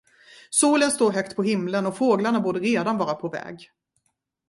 Solen 0.49 0.91
står 0.91 1.11
högt 1.11 1.35
på 1.35 1.43
himlen, 1.43 1.85
och 1.85 1.97
fåglarna 1.97 2.39
borde 2.39 2.59
redan 2.59 2.97
vara 2.97 3.15
på 3.15 3.29
väg. 3.29 3.71